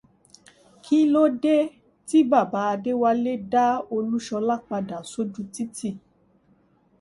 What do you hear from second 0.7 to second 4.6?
Kí ló dé tí Bàbá Adéwálé dá Olúṣọlá